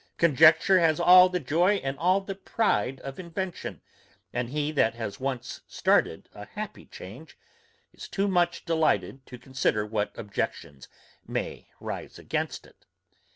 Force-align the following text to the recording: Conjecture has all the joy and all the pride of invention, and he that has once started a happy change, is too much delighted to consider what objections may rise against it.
Conjecture 0.17 0.79
has 0.79 0.99
all 0.99 1.29
the 1.29 1.39
joy 1.39 1.75
and 1.75 1.95
all 1.99 2.21
the 2.21 2.33
pride 2.33 2.99
of 3.01 3.19
invention, 3.19 3.81
and 4.33 4.49
he 4.49 4.71
that 4.71 4.95
has 4.95 5.19
once 5.19 5.61
started 5.67 6.27
a 6.33 6.45
happy 6.45 6.87
change, 6.87 7.37
is 7.93 8.07
too 8.07 8.27
much 8.27 8.65
delighted 8.65 9.23
to 9.27 9.37
consider 9.37 9.85
what 9.85 10.11
objections 10.17 10.87
may 11.27 11.67
rise 11.79 12.17
against 12.17 12.65
it. 12.65 12.87